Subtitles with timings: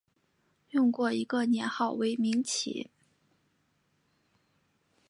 [0.71, 2.89] 用过一个年号为明启。